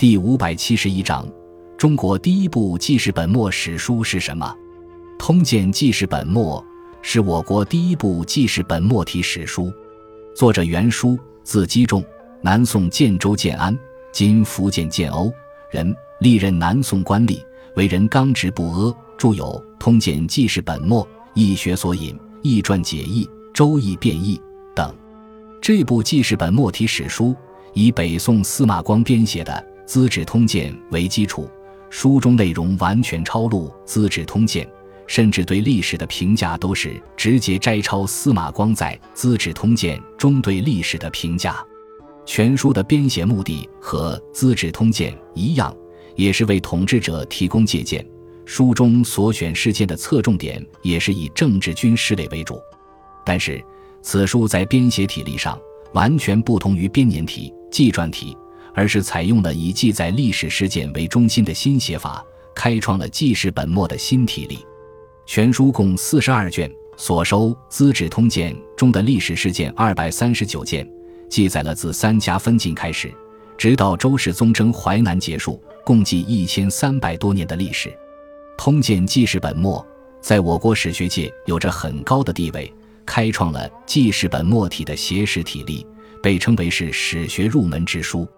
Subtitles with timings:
[0.00, 1.28] 第五百七十一章：
[1.76, 4.46] 中国第一部记事本末史书是什么？
[5.18, 6.58] 《通鉴记事本末》
[7.02, 9.70] 是我国第一部记事本末体史书，
[10.34, 12.02] 作者袁书，字基仲，
[12.40, 13.78] 南宋建州建安
[14.10, 15.30] （今福建建瓯）
[15.70, 17.38] 人，历任南宋官吏，
[17.76, 19.44] 为人刚直不阿，著有
[19.78, 21.04] 《通鉴记事本末》
[21.34, 24.38] 《易学索引》《易传解义》《周易变易》
[24.74, 24.96] 等。
[25.60, 27.36] 这部记事本末体史书
[27.74, 29.52] 以北宋司马光编写的。
[29.90, 31.50] 《资治通鉴》为基础，
[31.90, 34.64] 书中内容完全抄录《资治通鉴》，
[35.08, 41.56] 甚至对历史的评价都是直接摘抄司马光在《资治通鉴》中对历史的评价。
[42.24, 45.76] 全书的编写目的和《资治通鉴》一样，
[46.14, 48.06] 也是为统治者提供借鉴。
[48.44, 52.60] 书中所选事件的侧重点也是以政治军事类为主。
[53.26, 53.60] 但是，
[54.02, 55.58] 此书在编写体例上
[55.94, 58.36] 完全不同于编年体、纪传体。
[58.74, 62.24] 而是采用了以记载历史事件为中心的新写法，
[62.54, 64.58] 开创了记事本末的新体例。
[65.26, 70.88] 全书共四十二卷，所收《资治通鉴》中的历史事件二百三十九件，
[71.28, 73.12] 记载了自三家分晋开始，
[73.56, 77.88] 直到周世宗征淮南结束，共计一千三百多年的历史。
[78.58, 79.78] 《通鉴记事本末》
[80.20, 82.72] 在我国史学界有着很高的地位，
[83.06, 85.86] 开创了记事本末体的写史体例，
[86.22, 88.28] 被称为是史学入门之书。